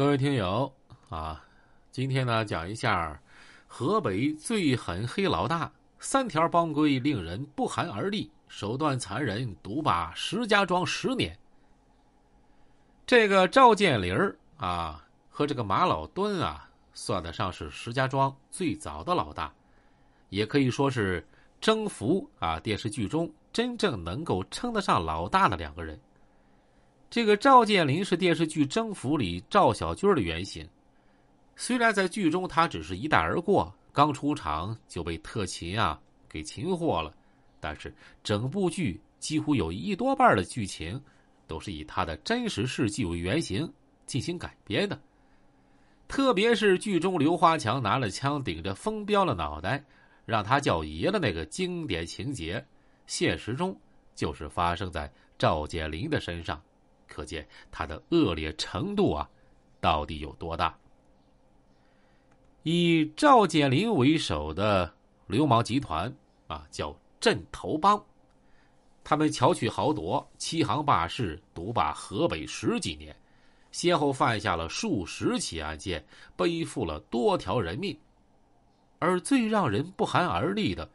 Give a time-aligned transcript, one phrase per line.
[0.00, 0.72] 各位听友
[1.10, 1.44] 啊，
[1.90, 3.20] 今天呢讲一下
[3.66, 11.38] 河北最狠黑老大，三条帮规令人不寒而栗，手段残忍，独霸石家庄十年。
[13.04, 14.16] 这个赵建林
[14.56, 19.52] 啊，和这个马老墩啊，算得上是石家庄最早的老大，
[20.30, 21.22] 也可以说是
[21.60, 26.00] 征服啊电视剧中真正能够称得上老大的两个人。
[27.10, 30.64] 这个赵建林是电视剧《征服》里赵小军的原型，
[31.56, 37.12] 虽然在剧中他只是一带而过，刚出场就被特勤啊给擒获了，
[37.58, 41.02] 但是整部剧几乎有一多半的剧情
[41.48, 43.68] 都是以他的真实事迹为原型
[44.06, 44.96] 进行改编的。
[46.06, 49.84] 特别是剧中刘华强拿了枪顶着风彪的脑袋，
[50.24, 52.64] 让他叫爷的那个经典情节，
[53.08, 53.76] 现实中
[54.14, 56.62] 就是发生在赵建林的身上。
[57.10, 59.28] 可见他的恶劣程度啊，
[59.80, 60.74] 到底有多大？
[62.62, 64.94] 以赵建林为首的
[65.26, 66.14] 流氓集团
[66.46, 68.02] 啊，叫镇头帮，
[69.02, 73.14] 他们巧取豪夺，欺行霸市，独霸河北十几年，
[73.72, 76.04] 先后犯下了数十起案件，
[76.36, 77.98] 背负了多条人命。
[78.98, 80.88] 而最让人不寒而栗的，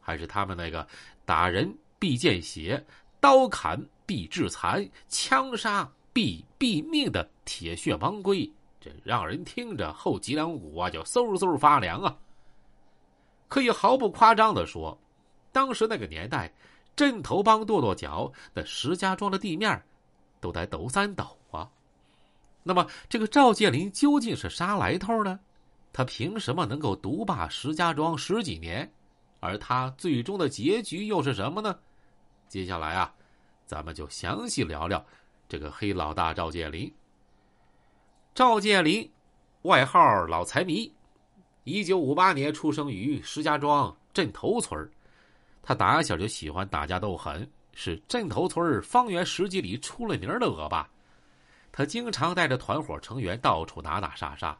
[0.00, 0.84] 还是他们那个
[1.24, 2.84] 打人必见血，
[3.22, 3.80] 刀砍。
[4.04, 12.14] 必致残，枪杀必毙命的铁血帮规，这让人听着后脊梁骨啊就嗖嗖发凉啊！
[13.48, 14.98] 可以毫不夸张的说，
[15.50, 16.52] 当时那个年代，
[16.94, 19.82] 镇头帮跺跺脚，那石家庄的地面
[20.40, 21.70] 都得抖三抖啊！
[22.62, 25.40] 那么，这个赵建林究竟是啥来头呢？
[25.90, 28.92] 他凭什么能够独霸石家庄十几年？
[29.40, 31.78] 而他最终的结局又是什么呢？
[32.52, 33.10] 接下来啊。
[33.64, 35.02] 咱们就详细聊聊
[35.48, 36.92] 这个黑老大赵建林。
[38.34, 39.10] 赵建林，
[39.62, 40.92] 外号老财迷，
[41.64, 44.86] 一九五八年出生于石家庄镇头村
[45.62, 50.86] 他打小就喜欢打架斗狠，是镇头村方圆十几里出了名的恶霸。
[51.70, 54.54] 他经常带着团伙成员到处打打杀杀。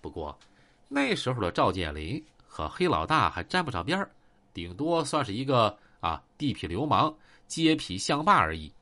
[0.00, 0.38] 不过，
[0.86, 4.08] 那时候的赵建林和黑老大还沾不上边
[4.54, 7.12] 顶多算是一个啊地痞流氓。
[7.60, 8.72] 揭皮相骂而已。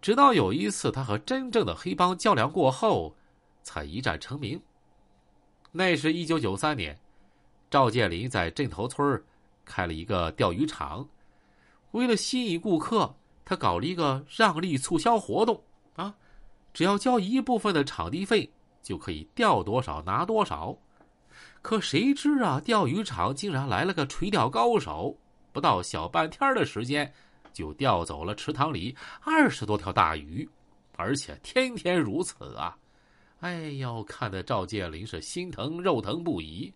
[0.00, 3.14] 直到有一次，他和真正的黑帮较量过后，
[3.62, 4.60] 才一战成名。
[5.70, 6.98] 那是一九九三年，
[7.70, 9.22] 赵建林在镇头村
[9.64, 11.08] 开了一个钓鱼场，
[11.92, 13.14] 为了吸引顾客，
[13.44, 15.62] 他搞了一个让利促销活动
[15.94, 16.14] 啊，
[16.74, 18.50] 只要交一部分的场地费，
[18.82, 20.76] 就可以钓多少拿多少。
[21.62, 25.16] 可谁知啊，钓鱼场竟然来了个垂钓高手，
[25.52, 27.12] 不到小半天的时间。
[27.56, 30.46] 就钓走了池塘里二十多条大鱼，
[30.94, 32.76] 而且天天如此啊！
[33.40, 36.70] 哎呦，看得赵建林是心疼肉疼不已。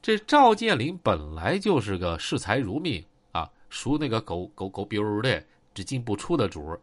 [0.00, 5.44] 这赵建林本来就是个视财如命啊，属那个狗狗狗逼的
[5.74, 6.74] 只进不出的主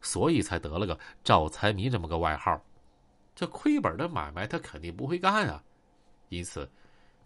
[0.00, 2.58] 所以才得了个赵财迷这么个外号。
[3.34, 5.62] 这亏本的买卖他肯定不会干啊，
[6.30, 6.66] 因此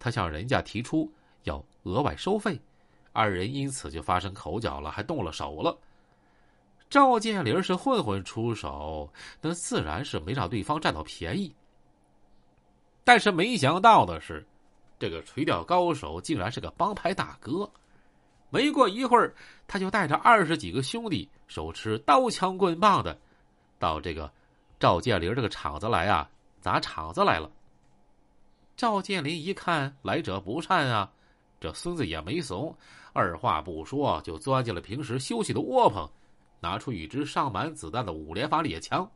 [0.00, 1.08] 他向人家提出
[1.44, 2.60] 要额外收费。
[3.12, 5.76] 二人因此就发生口角了，还动了手了。
[6.88, 11.54] 赵建林是混混出手，那自然是没让对方占到便宜。
[13.04, 14.46] 但是没想到的是，
[14.98, 17.70] 这个垂钓高手竟然是个帮派大哥。
[18.50, 19.34] 没过一会儿，
[19.68, 23.16] 他就带着二十几个兄弟，手持刀枪棍棒的，
[23.78, 24.30] 到这个
[24.78, 26.28] 赵建林这个厂子来啊，
[26.60, 27.50] 砸场子来了。
[28.76, 31.12] 赵建林一看来者不善啊。
[31.60, 32.74] 这孙子也没怂，
[33.12, 36.08] 二话不说就钻进了平时休息的窝棚，
[36.58, 39.08] 拿出一支上满子弹的五连发猎枪。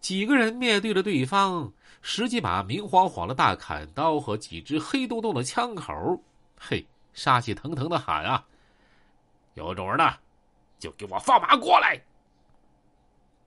[0.00, 6.22] 几个人面对着对方，十几把明晃晃的大砍刀和几支黑洞洞的枪口，
[6.56, 8.46] 嘿，杀气腾腾的喊啊
[9.54, 10.18] ：“有种的，
[10.78, 12.00] 就给我放马过来！”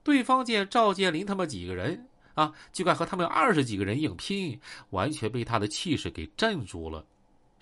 [0.04, 4.60] 对方见赵建林他们几个人啊，就敢和他们二十几个人硬拼，
[4.90, 7.02] 完全被他的气势给镇住了。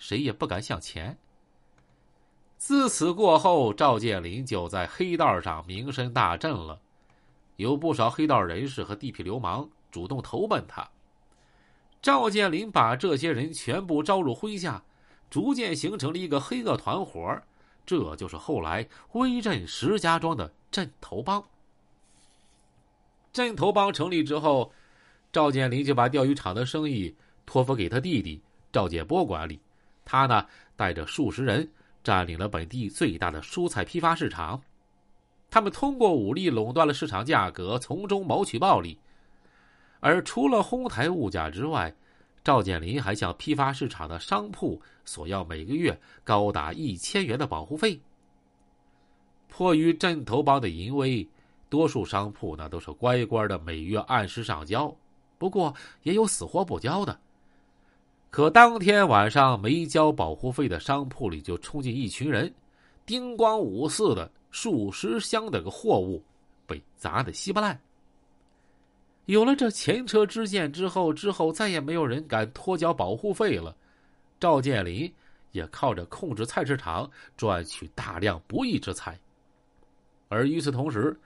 [0.01, 1.15] 谁也不敢向前。
[2.57, 6.81] 自此过后，赵建林就在黑道上名声大振了，
[7.57, 10.89] 有不少黑道人士和地痞流氓主动投奔他。
[12.01, 14.83] 赵建林把这些人全部招入麾下，
[15.29, 17.39] 逐渐形成了一个黑恶团伙，
[17.85, 21.43] 这就是后来威震石家庄的镇头帮。
[23.31, 24.73] 镇头帮成立之后，
[25.31, 27.15] 赵建林就把钓鱼场的生意
[27.45, 29.59] 托付给他弟弟赵建波管理。
[30.11, 31.65] 他呢，带着数十人
[32.03, 34.61] 占领了本地最大的蔬菜批发市场，
[35.49, 38.99] 他们通过武力垄断了市场价格，从中谋取暴利。
[40.01, 41.95] 而除了哄抬物价之外，
[42.43, 47.97] 赵建林还向批发市场的商铺索要每个月高达一千元的保护费。
[49.47, 51.25] 迫于镇头帮的淫威，
[51.69, 54.93] 多数商铺呢都是乖乖的每月按时上交，
[55.37, 55.73] 不过
[56.03, 57.17] 也有死活不交的。
[58.31, 62.51] 可当天晚上没交保护费的商铺里就冲进一群人，
[63.05, 66.23] 叮咣五四的数十箱的个货物
[66.65, 67.77] 被砸得稀巴烂。
[69.25, 73.75] 有了这前车之鉴之后，之后再也没有人敢拖交保护费了。
[74.39, 75.13] 赵建林
[75.51, 79.19] 也靠着控制菜市场赚取大量不义之财。
[80.29, 81.19] 而与此同时，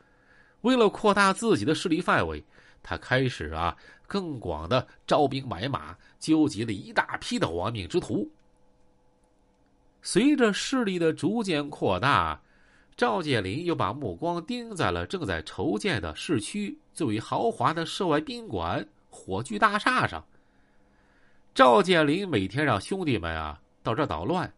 [0.62, 2.44] 为了扩大自己的势力范围，
[2.88, 8.30] 他开始啊更广的招兵买马，纠集了一大批的亡命之徒。
[10.04, 12.40] 随着势力的逐渐扩大。
[12.98, 20.26] 赵建林又把目光盯在了正在筹建的市区最为豪华的涉外宾馆火炬大厦上。
[21.54, 24.50] 赵建林每天让兄弟们啊到这捣乱，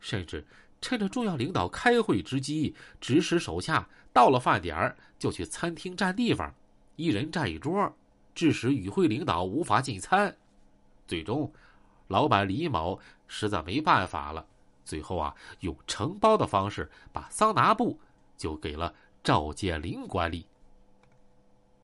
[0.00, 0.42] 甚至
[0.80, 6.50] 趁着重要领导开会之机，指使手下到了饭点就去餐厅占地方，
[6.96, 7.94] 一人占一桌，
[8.34, 10.36] 致使与会领导无法进餐。
[11.06, 11.52] 最终，
[12.08, 14.46] 老板李某实在没办法了。
[14.84, 17.98] 最后啊，用承包的方式把桑拿布
[18.36, 20.46] 就给了赵建林管理。